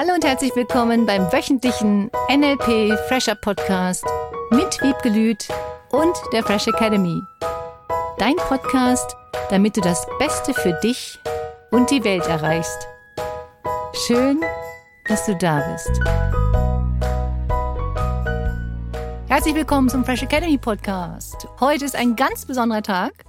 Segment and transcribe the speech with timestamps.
[0.00, 4.04] Hallo und herzlich willkommen beim wöchentlichen NLP Fresher Podcast
[4.52, 5.36] mit Wiebke
[5.90, 7.20] und der Fresh Academy.
[8.16, 9.16] Dein Podcast,
[9.50, 11.18] damit du das Beste für dich
[11.72, 12.86] und die Welt erreichst.
[14.06, 14.40] Schön,
[15.08, 15.90] dass du da bist.
[19.28, 21.48] Herzlich willkommen zum Fresh Academy Podcast.
[21.58, 23.24] Heute ist ein ganz besonderer Tag.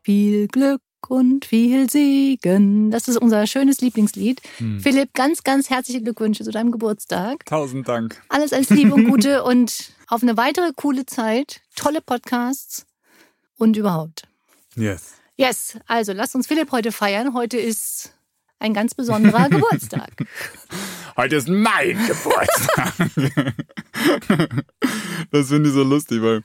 [0.00, 2.90] Viel Glück und viel Segen.
[2.90, 4.40] Das ist unser schönes Lieblingslied.
[4.58, 4.80] Hm.
[4.80, 7.44] Philipp, ganz, ganz herzliche Glückwünsche zu deinem Geburtstag.
[7.46, 8.22] Tausend Dank.
[8.28, 12.86] Alles als Liebe und Gute und auf eine weitere coole Zeit, tolle Podcasts
[13.56, 14.24] und überhaupt.
[14.76, 15.14] Yes.
[15.36, 17.34] Yes, also lasst uns Philipp heute feiern.
[17.34, 18.12] Heute ist
[18.58, 20.10] ein ganz besonderer Geburtstag.
[21.16, 22.94] Heute ist mein Geburtstag.
[25.30, 26.42] das finde ich so lustig, weil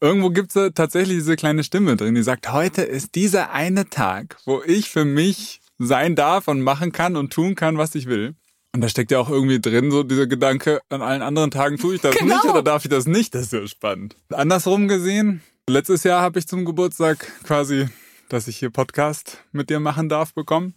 [0.00, 4.36] irgendwo gibt es tatsächlich diese kleine Stimme drin, die sagt, heute ist dieser eine Tag,
[4.44, 8.34] wo ich für mich sein darf und machen kann und tun kann, was ich will.
[8.74, 11.94] Und da steckt ja auch irgendwie drin, so dieser Gedanke, an allen anderen Tagen tue
[11.94, 12.34] ich das genau.
[12.36, 13.34] nicht oder darf ich das nicht?
[13.34, 14.16] Das ist ja spannend.
[14.30, 17.88] Andersrum gesehen, letztes Jahr habe ich zum Geburtstag quasi,
[18.28, 20.74] dass ich hier Podcast mit dir machen darf, bekommen.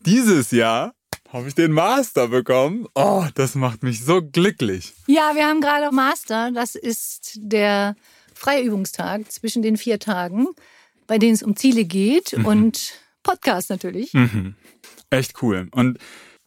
[0.00, 0.94] Dieses Jahr
[1.32, 2.86] habe ich den Master bekommen.
[2.94, 4.94] Oh, das macht mich so glücklich.
[5.08, 6.52] Ja, wir haben gerade Master.
[6.52, 7.96] Das ist der
[8.34, 10.46] freie Übungstag zwischen den vier Tagen,
[11.06, 12.46] bei denen es um Ziele geht mhm.
[12.46, 14.12] und Podcast natürlich.
[14.14, 14.54] Mhm.
[15.10, 15.68] Echt cool.
[15.72, 15.98] Und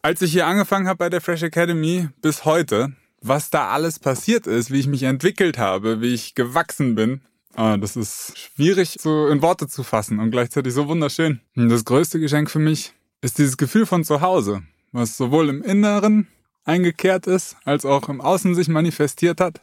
[0.02, 4.46] als ich hier angefangen habe bei der Fresh Academy bis heute, was da alles passiert
[4.46, 7.22] ist, wie ich mich entwickelt habe, wie ich gewachsen bin,
[7.56, 11.40] ah, das ist schwierig so in Worte zu fassen und gleichzeitig so wunderschön.
[11.56, 15.62] Und das größte Geschenk für mich ist dieses Gefühl von zu Hause, was sowohl im
[15.62, 16.28] Inneren
[16.68, 19.62] eingekehrt ist, als auch im Außen sich manifestiert hat.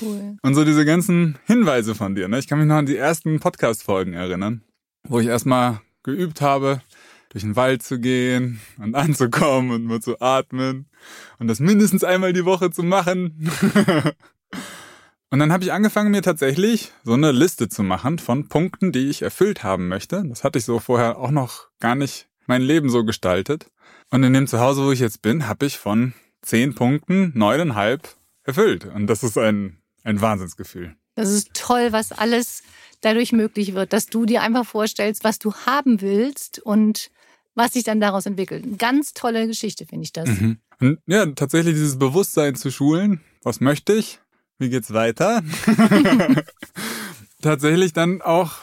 [0.00, 0.36] Cool.
[0.40, 2.28] Und so diese ganzen Hinweise von dir.
[2.28, 2.38] Ne?
[2.38, 4.62] Ich kann mich noch an die ersten Podcast-Folgen erinnern,
[5.08, 6.80] wo ich erstmal geübt habe,
[7.30, 10.86] durch den Wald zu gehen und anzukommen und mal zu atmen
[11.38, 13.50] und das mindestens einmal die Woche zu machen.
[15.30, 19.10] und dann habe ich angefangen, mir tatsächlich so eine Liste zu machen von Punkten, die
[19.10, 20.22] ich erfüllt haben möchte.
[20.28, 23.66] Das hatte ich so vorher auch noch gar nicht mein Leben so gestaltet.
[24.10, 28.86] Und in dem Zuhause, wo ich jetzt bin, habe ich von zehn Punkten neuneinhalb erfüllt.
[28.86, 30.94] Und das ist ein, ein Wahnsinnsgefühl.
[31.14, 32.62] Das ist toll, was alles
[33.00, 37.10] dadurch möglich wird, dass du dir einfach vorstellst, was du haben willst und
[37.54, 38.64] was sich dann daraus entwickelt.
[38.64, 40.28] Eine ganz tolle Geschichte, finde ich das.
[40.28, 40.58] Mhm.
[40.80, 43.20] Und ja, tatsächlich dieses Bewusstsein zu schulen.
[43.42, 44.20] Was möchte ich?
[44.58, 45.42] Wie geht's weiter?
[47.42, 48.56] tatsächlich dann auch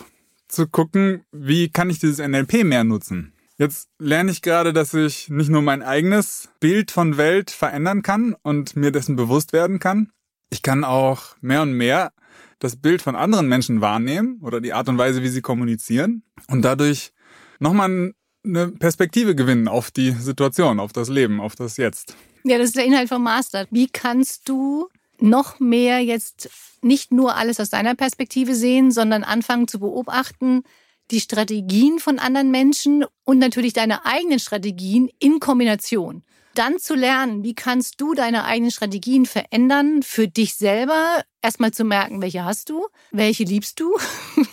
[0.48, 3.34] zu gucken, wie kann ich dieses NLP mehr nutzen?
[3.62, 8.36] Jetzt lerne ich gerade, dass ich nicht nur mein eigenes Bild von Welt verändern kann
[8.42, 10.10] und mir dessen bewusst werden kann.
[10.50, 12.12] Ich kann auch mehr und mehr
[12.58, 16.64] das Bild von anderen Menschen wahrnehmen oder die Art und Weise, wie sie kommunizieren und
[16.64, 17.14] dadurch
[17.60, 22.16] nochmal eine Perspektive gewinnen auf die Situation, auf das Leben, auf das Jetzt.
[22.44, 23.68] Ja, das ist der Inhalt vom Master.
[23.70, 24.90] Wie kannst du
[25.20, 26.50] noch mehr jetzt
[26.82, 30.64] nicht nur alles aus deiner Perspektive sehen, sondern anfangen zu beobachten,
[31.12, 36.24] die Strategien von anderen Menschen und natürlich deine eigenen Strategien in Kombination.
[36.56, 41.24] Dann zu lernen, wie kannst du deine eigenen Strategien verändern für dich selber.
[41.42, 43.96] Erstmal zu merken, welche hast du, welche liebst du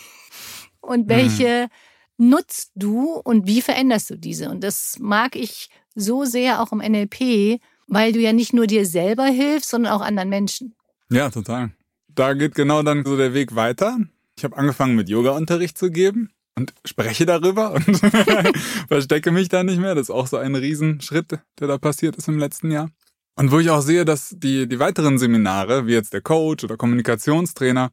[0.81, 1.09] und mhm.
[1.09, 1.69] welche
[2.17, 2.29] mhm.
[2.29, 4.49] nutzt du und wie veränderst du diese.
[4.49, 8.85] Und das mag ich so sehr auch im NLP, weil du ja nicht nur dir
[8.85, 10.75] selber hilfst, sondern auch anderen Menschen.
[11.09, 11.71] Ja, total.
[12.07, 13.97] Da geht genau dann so der Weg weiter.
[14.37, 17.97] Ich habe angefangen mit Yoga-Unterricht zu geben und spreche darüber und
[18.87, 19.95] verstecke mich da nicht mehr.
[19.95, 22.89] Das ist auch so ein Riesenschritt, der da passiert ist im letzten Jahr.
[23.35, 26.75] Und wo ich auch sehe, dass die, die weiteren Seminare, wie jetzt der Coach oder
[26.75, 27.91] Kommunikationstrainer,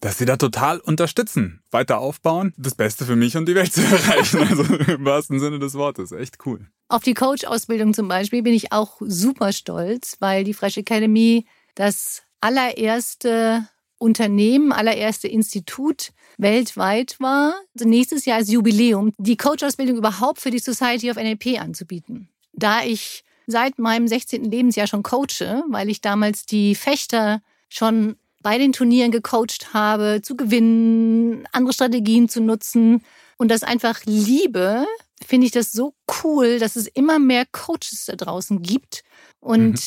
[0.00, 3.80] dass sie da total unterstützen, weiter aufbauen, das Beste für mich und die Welt zu
[3.84, 4.40] erreichen.
[4.40, 6.12] Also im wahrsten Sinne des Wortes.
[6.12, 6.66] Echt cool.
[6.88, 12.22] Auf die Coach-Ausbildung zum Beispiel bin ich auch super stolz, weil die Fresh Academy das
[12.40, 13.66] allererste
[14.02, 17.54] Unternehmen, allererste Institut weltweit war.
[17.78, 22.28] Nächstes Jahr ist Jubiläum, die Coach-Ausbildung überhaupt für die Society of NLP anzubieten.
[22.52, 24.44] Da ich seit meinem 16.
[24.44, 30.36] Lebensjahr schon coache, weil ich damals die Fechter schon bei den Turnieren gecoacht habe, zu
[30.36, 33.02] gewinnen, andere Strategien zu nutzen
[33.38, 34.84] und das einfach liebe,
[35.24, 35.94] finde ich das so
[36.24, 39.04] cool, dass es immer mehr Coaches da draußen gibt
[39.40, 39.78] und mhm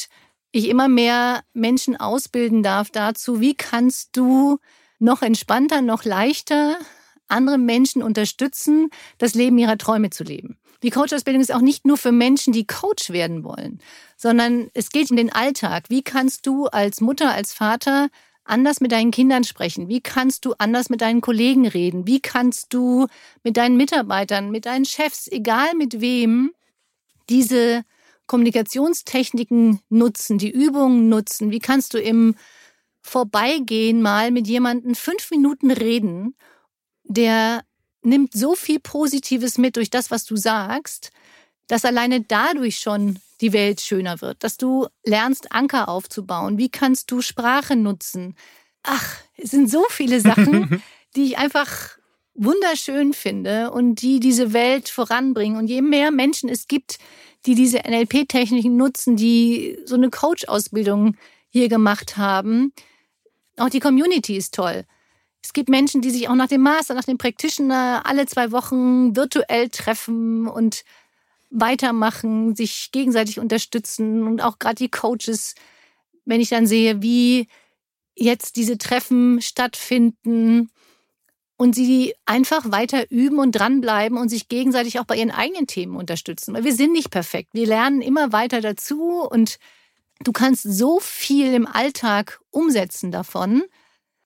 [0.56, 4.60] ich immer mehr Menschen ausbilden darf dazu, wie kannst du
[5.00, 6.78] noch entspannter, noch leichter
[7.28, 10.58] andere Menschen unterstützen, das Leben ihrer Träume zu leben.
[10.82, 13.80] Die Coach-Ausbildung ist auch nicht nur für Menschen, die Coach werden wollen,
[14.16, 15.86] sondern es geht um den Alltag.
[15.90, 18.10] Wie kannst du als Mutter, als Vater
[18.46, 19.90] anders mit deinen Kindern sprechen?
[19.90, 22.08] Wie kannst du anders mit deinen Kollegen reden?
[22.08, 23.08] Wie kannst du
[23.44, 26.52] mit deinen Mitarbeitern, mit deinen Chefs, egal mit wem,
[27.28, 27.84] diese
[28.28, 31.52] Kommunikationstechniken nutzen, die Übungen nutzen?
[31.52, 32.36] Wie kannst du im
[33.02, 36.36] Vorbeigehen mal mit jemandem fünf Minuten reden,
[37.04, 37.64] der
[38.02, 41.12] nimmt so viel Positives mit durch das, was du sagst,
[41.68, 46.58] dass alleine dadurch schon die Welt schöner wird, dass du lernst, Anker aufzubauen.
[46.58, 48.36] Wie kannst du Sprache nutzen?
[48.84, 50.82] Ach, es sind so viele Sachen,
[51.16, 51.98] die ich einfach
[52.34, 55.58] wunderschön finde und die diese Welt voranbringen.
[55.58, 56.98] Und je mehr Menschen es gibt,
[57.46, 61.16] die diese NLP-Techniken nutzen, die so eine Coach-Ausbildung
[61.50, 62.74] hier gemacht haben,
[63.58, 64.86] auch die Community ist toll.
[65.42, 69.16] Es gibt Menschen, die sich auch nach dem Master, nach dem Practitioner alle zwei Wochen
[69.16, 70.84] virtuell treffen und
[71.52, 75.56] weitermachen, sich gegenseitig unterstützen und auch gerade die Coaches,
[76.26, 77.48] wenn ich dann sehe, wie
[78.16, 80.72] jetzt diese Treffen stattfinden
[81.58, 85.96] und sie einfach weiter üben und dranbleiben und sich gegenseitig auch bei ihren eigenen Themen
[85.96, 86.54] unterstützen.
[86.54, 87.50] Weil wir sind nicht perfekt.
[87.54, 89.58] Wir lernen immer weiter dazu und
[90.24, 93.64] du kannst so viel im Alltag umsetzen davon,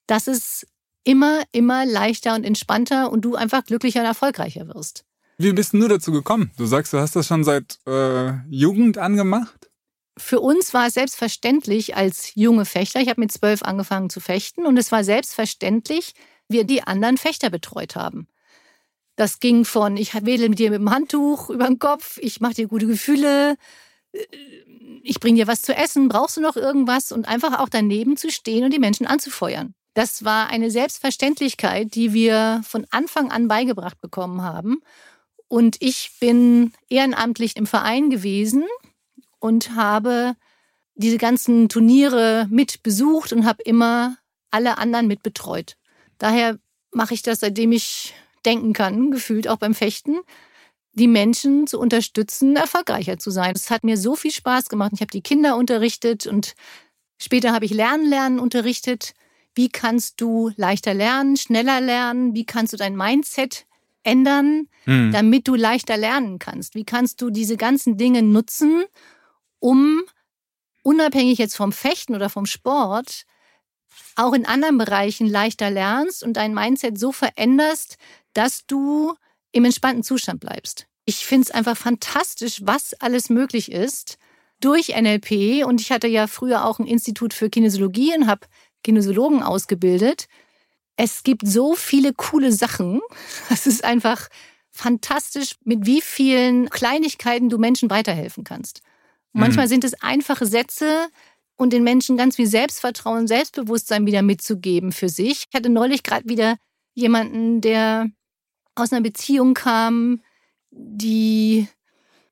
[0.06, 0.66] dass es
[1.04, 5.04] immer, immer leichter und entspannter und du einfach glücklicher und erfolgreicher wirst.
[5.38, 6.50] Wie bist du dazu gekommen?
[6.58, 9.70] Du sagst, du hast das schon seit äh, Jugend angemacht?
[10.18, 14.66] Für uns war es selbstverständlich als junge Fechter, ich habe mit zwölf angefangen zu fechten
[14.66, 16.12] und es war selbstverständlich,
[16.50, 18.28] wir die anderen Fechter betreut haben.
[19.16, 22.54] Das ging von, ich wedel mit dir mit dem Handtuch über den Kopf, ich mache
[22.54, 23.56] dir gute Gefühle,
[25.02, 28.30] ich bringe dir was zu essen, brauchst du noch irgendwas und einfach auch daneben zu
[28.30, 29.74] stehen und die Menschen anzufeuern.
[29.94, 34.82] Das war eine Selbstverständlichkeit, die wir von Anfang an beigebracht bekommen haben.
[35.48, 38.64] Und ich bin ehrenamtlich im Verein gewesen
[39.40, 40.36] und habe
[40.94, 44.16] diese ganzen Turniere mit besucht und habe immer
[44.50, 45.76] alle anderen mit betreut.
[46.20, 46.58] Daher
[46.92, 48.14] mache ich das, seitdem ich
[48.44, 50.20] denken kann, gefühlt auch beim Fechten,
[50.92, 53.52] die Menschen zu unterstützen, erfolgreicher zu sein.
[53.56, 54.92] Es hat mir so viel Spaß gemacht.
[54.94, 56.54] Ich habe die Kinder unterrichtet und
[57.18, 59.14] später habe ich Lernen lernen unterrichtet.
[59.54, 62.34] Wie kannst du leichter lernen, schneller lernen?
[62.34, 63.66] Wie kannst du dein Mindset
[64.02, 65.12] ändern, mhm.
[65.12, 66.74] damit du leichter lernen kannst?
[66.74, 68.84] Wie kannst du diese ganzen Dinge nutzen,
[69.58, 70.02] um
[70.82, 73.24] unabhängig jetzt vom Fechten oder vom Sport
[74.16, 77.96] auch in anderen Bereichen leichter lernst und dein Mindset so veränderst,
[78.32, 79.14] dass du
[79.52, 80.86] im entspannten Zustand bleibst.
[81.04, 84.18] Ich finde es einfach fantastisch, was alles möglich ist
[84.60, 85.64] durch NLP.
[85.64, 88.46] Und ich hatte ja früher auch ein Institut für Kinesiologie und habe
[88.82, 90.28] Kinesiologen ausgebildet
[91.02, 93.00] es gibt so viele coole Sachen.
[93.50, 94.28] Es ist einfach
[94.70, 98.82] fantastisch, mit wie vielen Kleinigkeiten du Menschen weiterhelfen kannst.
[99.32, 99.70] Und manchmal mhm.
[99.70, 101.08] sind es einfache Sätze
[101.60, 105.44] und den Menschen ganz viel Selbstvertrauen, Selbstbewusstsein wieder mitzugeben für sich.
[105.50, 106.56] Ich hatte neulich gerade wieder
[106.94, 108.08] jemanden, der
[108.74, 110.22] aus einer Beziehung kam,
[110.70, 111.68] die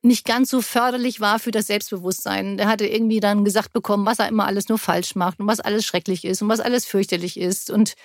[0.01, 2.57] nicht ganz so förderlich war für das Selbstbewusstsein.
[2.57, 5.61] Der hatte irgendwie dann gesagt bekommen, was er immer alles nur falsch macht und was
[5.61, 7.71] alles schrecklich ist und was alles fürchterlich ist.
[7.71, 7.97] Und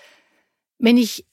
[0.78, 1.26] wenn ich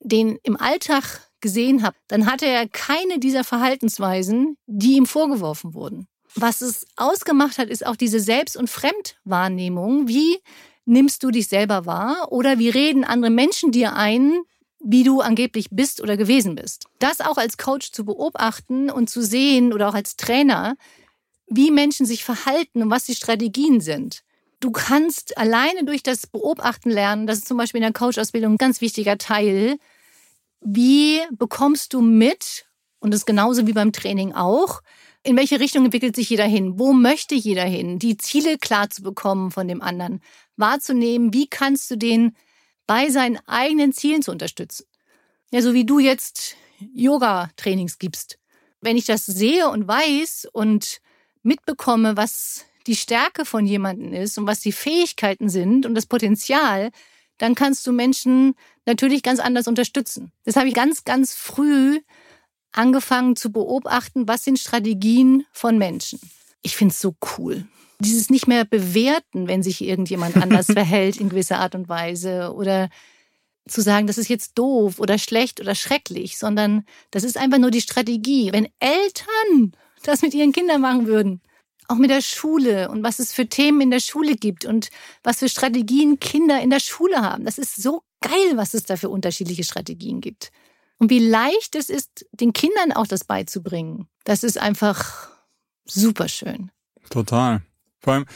[0.00, 6.08] den im Alltag gesehen habe, dann hatte er keine dieser Verhaltensweisen, die ihm vorgeworfen wurden.
[6.36, 10.08] Was es ausgemacht hat, ist auch diese Selbst- und Fremdwahrnehmung.
[10.08, 10.38] Wie
[10.84, 14.40] nimmst du dich selber wahr oder wie reden andere Menschen dir ein,
[14.80, 16.86] wie du angeblich bist oder gewesen bist?
[16.98, 20.76] Das auch als Coach zu beobachten und zu sehen oder auch als Trainer,
[21.46, 24.22] wie Menschen sich verhalten und was die Strategien sind.
[24.60, 28.58] Du kannst alleine durch das Beobachten lernen, das ist zum Beispiel in der Coach-Ausbildung ein
[28.58, 29.78] ganz wichtiger Teil.
[30.60, 32.66] Wie bekommst du mit,
[33.00, 34.80] und das ist genauso wie beim Training auch,
[35.24, 36.78] in welche Richtung entwickelt sich jeder hin?
[36.78, 37.98] Wo möchte jeder hin?
[37.98, 40.20] Die Ziele klar zu bekommen von dem anderen,
[40.56, 42.36] wahrzunehmen, wie kannst du den
[42.86, 44.86] bei seinen eigenen Zielen zu unterstützen?
[45.50, 46.56] Ja, so wie du jetzt
[46.94, 48.38] Yoga-Trainings gibst.
[48.80, 51.00] Wenn ich das sehe und weiß und
[51.42, 56.90] mitbekomme, was die Stärke von jemandem ist und was die Fähigkeiten sind und das Potenzial,
[57.38, 58.54] dann kannst du Menschen
[58.84, 60.32] natürlich ganz anders unterstützen.
[60.44, 62.00] Das habe ich ganz, ganz früh
[62.76, 66.18] angefangen zu beobachten, was sind Strategien von Menschen.
[66.62, 67.66] Ich finde es so cool.
[68.00, 72.88] Dieses nicht mehr bewerten, wenn sich irgendjemand anders verhält in gewisser Art und Weise oder
[73.66, 77.70] zu sagen, das ist jetzt doof oder schlecht oder schrecklich, sondern das ist einfach nur
[77.70, 78.52] die Strategie.
[78.52, 81.40] Wenn Eltern das mit ihren Kindern machen würden,
[81.88, 84.90] auch mit der Schule und was es für Themen in der Schule gibt und
[85.22, 87.44] was für Strategien Kinder in der Schule haben.
[87.44, 90.50] Das ist so geil, was es da für unterschiedliche Strategien gibt.
[90.98, 94.08] Und wie leicht es ist, den Kindern auch das beizubringen.
[94.24, 95.28] Das ist einfach
[95.84, 96.70] super schön.
[97.10, 97.62] Total.
[98.00, 98.26] Vor allem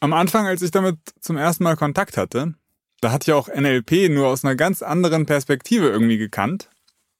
[0.00, 2.54] am Anfang, als ich damit zum ersten Mal Kontakt hatte,
[3.00, 6.70] da hatte ich auch NLP nur aus einer ganz anderen Perspektive irgendwie gekannt.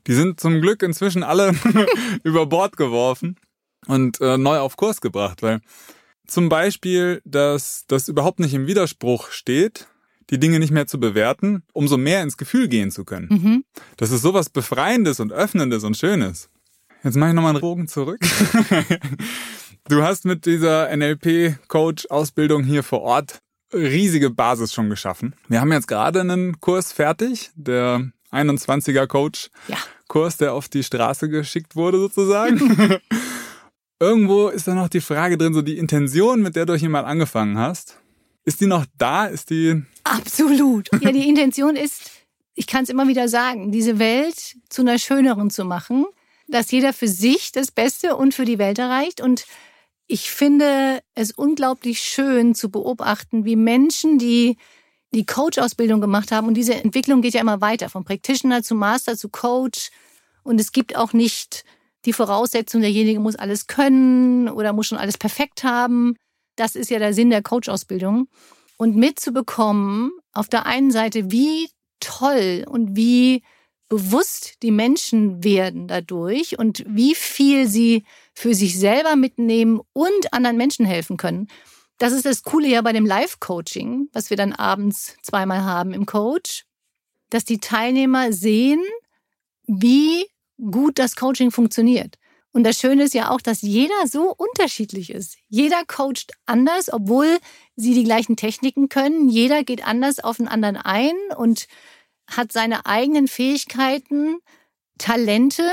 [0.07, 1.55] Die sind zum Glück inzwischen alle
[2.23, 3.37] über Bord geworfen.
[3.87, 5.61] und äh, neu auf Kurs gebracht, weil
[6.27, 9.89] zum Beispiel, dass das überhaupt nicht im Widerspruch steht,
[10.31, 13.29] die Dinge nicht mehr zu bewerten, umso mehr ins Gefühl gehen zu können.
[13.31, 13.65] Mhm.
[13.97, 16.49] Das ist sowas Befreiendes und Öffnendes und Schönes.
[17.03, 18.21] Jetzt mache ich nochmal einen Bogen zurück.
[19.89, 23.41] du hast mit dieser NLP-Coach-Ausbildung hier vor Ort
[23.73, 25.35] riesige Basis schon geschaffen.
[25.49, 29.77] Wir haben jetzt gerade einen Kurs fertig, der 21er Coach ja.
[30.09, 32.99] Kurs, der auf die Straße geschickt wurde sozusagen.
[34.01, 37.05] Irgendwo ist da noch die Frage drin, so die Intention, mit der du hier mal
[37.05, 38.01] angefangen hast.
[38.45, 39.27] Ist die noch da?
[39.27, 39.83] Ist die?
[40.05, 40.89] Absolut.
[41.01, 42.11] Ja, die Intention ist,
[42.55, 46.07] ich kann es immer wieder sagen, diese Welt zu einer schöneren zu machen,
[46.49, 49.47] dass jeder für sich das Beste und für die Welt erreicht und
[50.13, 54.57] ich finde es unglaublich schön zu beobachten, wie Menschen, die
[55.15, 59.17] die Coach-Ausbildung gemacht haben, und diese Entwicklung geht ja immer weiter, vom Practitioner zu Master
[59.17, 59.91] zu Coach.
[60.43, 61.65] Und es gibt auch nicht
[62.07, 66.17] die Voraussetzung, derjenige muss alles können oder muss schon alles perfekt haben.
[66.57, 68.29] Das ist ja der Sinn der Coach-Ausbildung.
[68.77, 71.69] Und mitzubekommen, auf der einen Seite, wie
[72.01, 73.43] toll und wie
[73.91, 80.57] bewusst die Menschen werden dadurch und wie viel sie für sich selber mitnehmen und anderen
[80.57, 81.49] Menschen helfen können.
[81.99, 86.07] Das ist das Coole ja bei dem Live-Coaching, was wir dann abends zweimal haben im
[86.07, 86.65] Coach,
[87.31, 88.81] dass die Teilnehmer sehen,
[89.67, 90.27] wie
[90.71, 92.17] gut das Coaching funktioniert.
[92.53, 95.37] Und das Schöne ist ja auch, dass jeder so unterschiedlich ist.
[95.49, 97.39] Jeder coacht anders, obwohl
[97.77, 99.29] sie die gleichen Techniken können.
[99.29, 101.67] Jeder geht anders auf den anderen ein und
[102.29, 104.39] hat seine eigenen Fähigkeiten,
[104.99, 105.71] Talente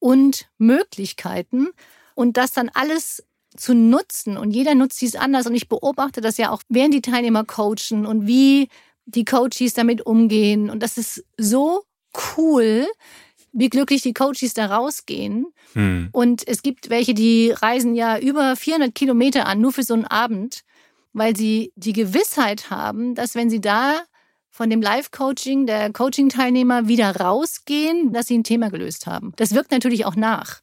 [0.00, 1.68] und Möglichkeiten.
[2.14, 3.22] Und das dann alles
[3.56, 4.36] zu nutzen.
[4.36, 5.46] Und jeder nutzt dies anders.
[5.46, 8.68] Und ich beobachte das ja auch, während die Teilnehmer coachen und wie
[9.06, 10.68] die Coaches damit umgehen.
[10.68, 11.84] Und das ist so
[12.36, 12.86] cool,
[13.58, 15.46] wie glücklich die Coaches da rausgehen.
[15.72, 16.08] Hm.
[16.12, 20.06] Und es gibt welche, die reisen ja über 400 Kilometer an, nur für so einen
[20.06, 20.62] Abend,
[21.12, 24.00] weil sie die Gewissheit haben, dass wenn sie da
[24.50, 29.32] von dem Live-Coaching der Coaching-Teilnehmer wieder rausgehen, dass sie ein Thema gelöst haben.
[29.36, 30.60] Das wirkt natürlich auch nach.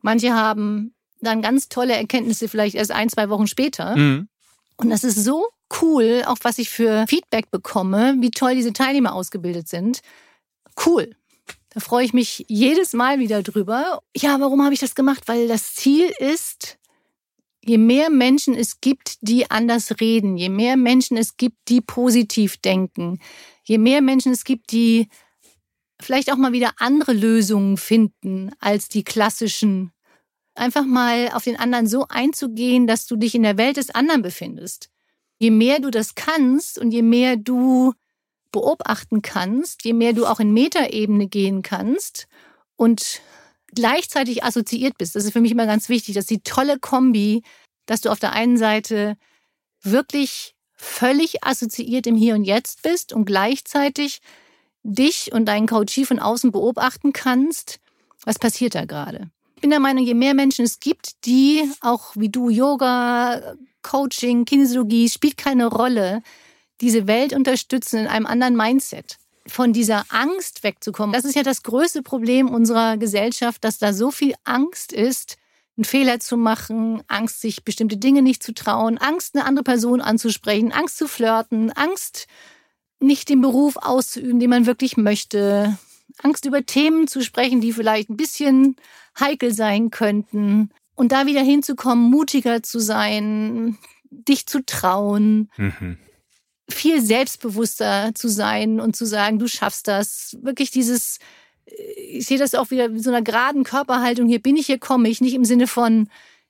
[0.00, 3.96] Manche haben dann ganz tolle Erkenntnisse vielleicht erst ein, zwei Wochen später.
[3.96, 4.28] Mhm.
[4.76, 5.46] Und das ist so
[5.80, 10.00] cool, auch was ich für Feedback bekomme, wie toll diese Teilnehmer ausgebildet sind.
[10.84, 11.14] Cool.
[11.74, 14.02] Da freue ich mich jedes Mal wieder drüber.
[14.14, 15.22] Ja, warum habe ich das gemacht?
[15.26, 16.78] Weil das Ziel ist,
[17.64, 22.58] je mehr Menschen es gibt, die anders reden, je mehr Menschen es gibt, die positiv
[22.58, 23.20] denken,
[23.64, 25.08] je mehr Menschen es gibt, die
[25.98, 29.92] vielleicht auch mal wieder andere Lösungen finden als die klassischen.
[30.54, 34.20] Einfach mal auf den anderen so einzugehen, dass du dich in der Welt des anderen
[34.20, 34.90] befindest.
[35.38, 37.94] Je mehr du das kannst und je mehr du
[38.52, 42.28] beobachten kannst, je mehr du auch in Metaebene gehen kannst
[42.76, 43.20] und
[43.74, 45.16] gleichzeitig assoziiert bist.
[45.16, 47.42] Das ist für mich immer ganz wichtig, dass die tolle Kombi,
[47.86, 49.16] dass du auf der einen Seite
[49.82, 54.20] wirklich völlig assoziiert im Hier und Jetzt bist und gleichzeitig
[54.82, 57.78] dich und deinen Coachie von außen beobachten kannst,
[58.24, 59.30] was passiert da gerade.
[59.56, 64.44] Ich bin der Meinung, je mehr Menschen es gibt, die auch wie du Yoga, Coaching,
[64.44, 66.22] Kinesiologie, spielt keine Rolle,
[66.82, 69.16] diese Welt unterstützen in einem anderen Mindset.
[69.46, 71.12] Von dieser Angst wegzukommen.
[71.12, 75.36] Das ist ja das größte Problem unserer Gesellschaft, dass da so viel Angst ist,
[75.76, 80.00] einen Fehler zu machen, Angst, sich bestimmte Dinge nicht zu trauen, Angst, eine andere Person
[80.00, 82.28] anzusprechen, Angst zu flirten, Angst,
[83.00, 85.76] nicht den Beruf auszuüben, den man wirklich möchte,
[86.22, 88.76] Angst über Themen zu sprechen, die vielleicht ein bisschen
[89.18, 90.70] heikel sein könnten.
[90.94, 93.78] Und da wieder hinzukommen, mutiger zu sein,
[94.10, 95.50] dich zu trauen.
[95.56, 95.98] Mhm
[96.72, 100.36] viel selbstbewusster zu sein und zu sagen, du schaffst das.
[100.42, 101.18] Wirklich dieses,
[101.66, 101.74] äh,
[102.18, 105.08] ich sehe das auch wieder mit so einer geraden Körperhaltung, hier bin ich, hier komme
[105.08, 106.08] ich, nicht im Sinne von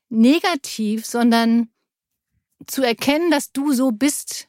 [0.09, 1.69] negativ, sondern
[2.67, 4.49] zu erkennen, dass du so bist,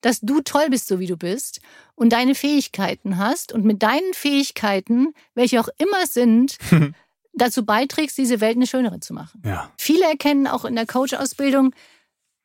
[0.00, 1.60] dass du toll bist, so wie du bist
[1.94, 6.58] und deine Fähigkeiten hast und mit deinen Fähigkeiten, welche auch immer sind,
[7.32, 9.42] dazu beiträgst, diese Welt eine schönere zu machen.
[9.44, 9.70] Ja.
[9.78, 11.74] Viele erkennen auch in der Coach-Ausbildung,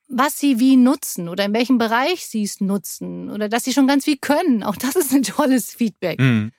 [0.08, 3.88] was sie wie nutzen oder in welchem Bereich sie es nutzen oder dass sie schon
[3.88, 4.64] ganz viel können.
[4.64, 6.20] Auch das ist ein tolles Feedback.
[6.20, 6.52] Mhm.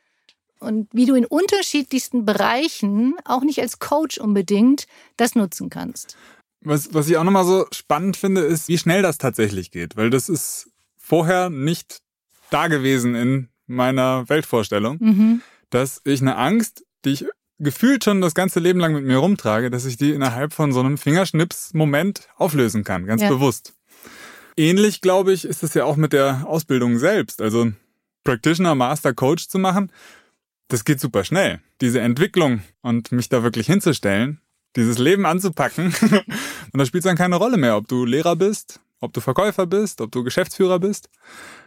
[0.61, 4.87] Und wie du in unterschiedlichsten Bereichen, auch nicht als Coach unbedingt,
[5.17, 6.17] das nutzen kannst.
[6.61, 10.11] Was, was ich auch nochmal so spannend finde, ist, wie schnell das tatsächlich geht, weil
[10.11, 12.01] das ist vorher nicht
[12.51, 15.43] da gewesen in meiner Weltvorstellung, mhm.
[15.71, 17.27] dass ich eine Angst, die ich
[17.59, 20.81] gefühlt schon das ganze Leben lang mit mir rumtrage, dass ich die innerhalb von so
[20.81, 23.29] einem Fingerschnips-Moment auflösen kann, ganz ja.
[23.29, 23.75] bewusst.
[24.57, 27.41] Ähnlich, glaube ich, ist es ja auch mit der Ausbildung selbst.
[27.41, 27.73] Also
[28.25, 29.93] Practitioner, Master, Coach zu machen,
[30.69, 31.61] das geht super schnell.
[31.81, 34.41] Diese Entwicklung und mich da wirklich hinzustellen
[34.77, 35.95] dieses Leben anzupacken.
[36.01, 39.67] Und da spielt es dann keine Rolle mehr, ob du Lehrer bist, ob du Verkäufer
[39.67, 41.11] bist, ob du Geschäftsführer bist.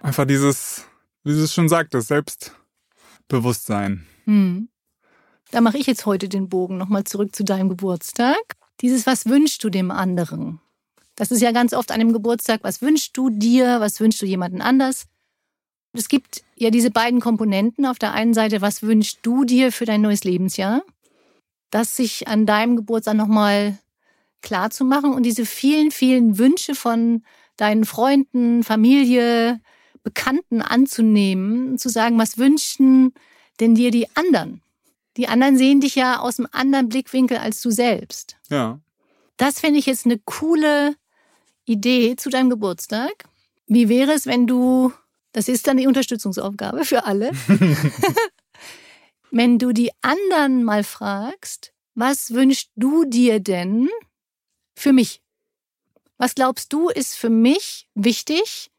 [0.02, 0.86] Einfach dieses,
[1.24, 4.06] wie du es schon sagtest, Selbstbewusstsein.
[4.26, 4.70] Hm.
[5.52, 8.40] Da mache ich jetzt heute den Bogen nochmal zurück zu deinem Geburtstag.
[8.80, 10.62] Dieses, was wünschst du dem anderen?
[11.16, 14.26] Das ist ja ganz oft an dem Geburtstag, was wünschst du dir, was wünschst du
[14.26, 15.08] jemanden anders?
[15.94, 17.86] Es gibt ja diese beiden Komponenten.
[17.86, 20.84] Auf der einen Seite, was wünschst du dir für dein neues Lebensjahr?
[21.70, 23.78] Das sich an deinem Geburtstag nochmal
[24.42, 27.24] klar zu machen und diese vielen, vielen Wünsche von
[27.58, 29.60] deinen Freunden, Familie,
[30.02, 33.14] Bekannten anzunehmen, zu sagen, was wünschen
[33.60, 34.62] denn dir die anderen?
[35.18, 38.38] Die anderen sehen dich ja aus einem anderen Blickwinkel als du selbst.
[38.50, 38.80] Ja.
[39.38, 40.96] Das finde ich jetzt eine coole
[41.66, 43.26] Idee zu deinem Geburtstag.
[43.68, 44.94] Wie wäre es, wenn du,
[45.32, 47.32] das ist dann die Unterstützungsaufgabe für alle,
[49.32, 53.90] wenn du die anderen mal fragst, was wünschst du dir denn
[54.76, 55.22] für mich?
[56.18, 58.72] Was glaubst du ist für mich wichtig,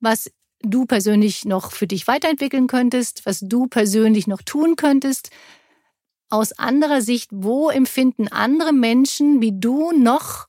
[0.00, 0.30] was
[0.70, 5.30] du persönlich noch für dich weiterentwickeln könntest, was du persönlich noch tun könntest?
[6.28, 10.46] Aus anderer Sicht, wo empfinden andere Menschen wie du noch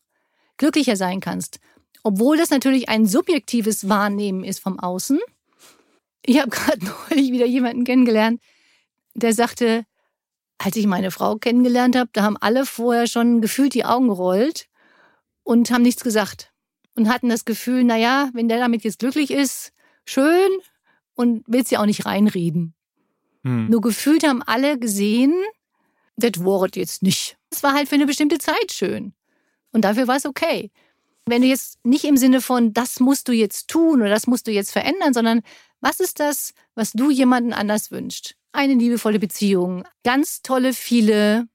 [0.57, 1.59] glücklicher sein kannst?
[2.03, 5.19] Obwohl das natürlich ein subjektives Wahrnehmen ist vom Außen.
[6.23, 8.41] Ich habe gerade neulich wieder jemanden kennengelernt,
[9.13, 9.85] der sagte,
[10.57, 14.67] als ich meine Frau kennengelernt habe, da haben alle vorher schon gefühlt die Augen gerollt
[15.43, 16.51] und haben nichts gesagt
[16.95, 19.71] und hatten das Gefühl, na ja, wenn der damit jetzt glücklich ist,
[20.07, 20.49] schön
[21.15, 22.73] und willst ja auch nicht reinreden.
[23.43, 23.67] Hm.
[23.69, 25.33] Nur gefühlt haben alle gesehen,
[26.15, 27.37] das Wort jetzt nicht.
[27.49, 29.13] Es war halt für eine bestimmte Zeit schön.
[29.71, 30.71] Und dafür war es okay.
[31.25, 34.47] Wenn du jetzt nicht im Sinne von, das musst du jetzt tun oder das musst
[34.47, 35.41] du jetzt verändern, sondern
[35.81, 38.35] was ist das, was du jemanden anders wünscht?
[38.53, 41.47] Eine liebevolle Beziehung, ganz tolle, viele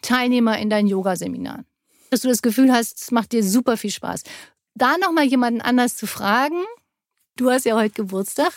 [0.00, 1.64] Teilnehmer in dein Yoga-Seminar.
[2.10, 4.22] Dass du das Gefühl hast, es macht dir super viel Spaß.
[4.74, 6.64] Da nochmal jemanden anders zu fragen,
[7.40, 8.52] du hast ja heute Geburtstag,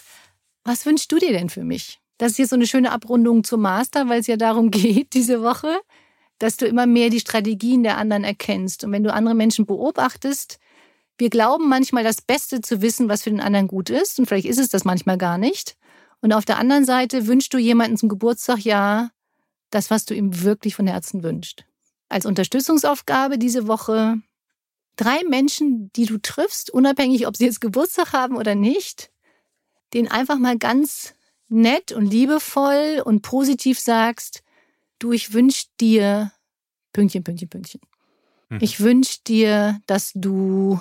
[0.64, 2.00] was wünschst du dir denn für mich?
[2.18, 5.42] Das ist jetzt so eine schöne Abrundung zum Master, weil es ja darum geht, diese
[5.42, 5.80] Woche,
[6.40, 8.84] dass du immer mehr die Strategien der anderen erkennst.
[8.84, 10.60] Und wenn du andere Menschen beobachtest,
[11.18, 14.20] wir glauben manchmal das Beste zu wissen, was für den anderen gut ist.
[14.20, 15.78] Und vielleicht ist es das manchmal gar nicht.
[16.22, 19.12] Und auf der anderen Seite wünschst du jemanden zum Geburtstag ja
[19.70, 21.66] das, was du ihm wirklich von Herzen wünschst.
[22.10, 24.18] Als Unterstützungsaufgabe diese Woche
[24.96, 29.12] drei Menschen, die du triffst, unabhängig, ob sie jetzt Geburtstag haben oder nicht,
[29.94, 31.14] den einfach mal ganz
[31.50, 34.44] nett und liebevoll und positiv sagst,
[35.00, 36.32] du, ich wünsche dir
[36.94, 37.82] Pünktchen, Pünktchen, Pünktchen.
[38.50, 38.60] Mhm.
[38.62, 40.80] Ich wünsche dir, dass du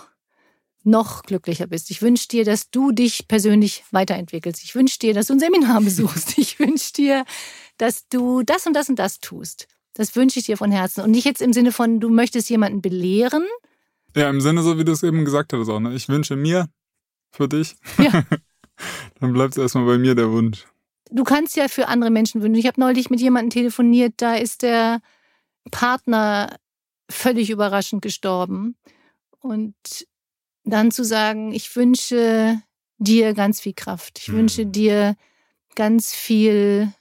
[0.85, 1.91] noch glücklicher bist.
[1.91, 4.63] Ich wünsche dir, dass du dich persönlich weiterentwickelst.
[4.65, 6.39] Ich wünsche dir, dass du ein Seminar besuchst.
[6.39, 7.25] Ich wünsche dir,
[7.79, 9.69] dass du das und das und das tust.
[9.95, 11.03] Das wünsche ich dir von Herzen.
[11.03, 13.45] Und nicht jetzt im Sinne von, du möchtest jemanden belehren.
[14.15, 15.81] Ja, im Sinne so, wie du es eben gesagt hattest auch.
[15.81, 15.95] Ne?
[15.95, 16.69] Ich wünsche mir
[17.31, 17.77] für dich.
[17.99, 18.25] Ja.
[19.21, 20.67] Dann bleibt es erstmal bei mir der Wunsch.
[21.11, 22.59] Du kannst ja für andere Menschen wünschen.
[22.59, 25.01] Ich habe neulich mit jemandem telefoniert, da ist der
[25.71, 26.57] Partner
[27.11, 28.77] völlig überraschend gestorben.
[29.41, 29.75] Und
[30.65, 32.61] dann zu sagen, ich wünsche
[32.99, 34.19] dir ganz viel Kraft.
[34.21, 34.35] Ich mhm.
[34.35, 35.17] wünsche dir
[35.75, 36.93] ganz viel